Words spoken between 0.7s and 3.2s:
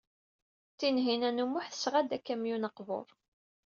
Tinhinan u Muḥ tesɣa-d akamyun aqbur.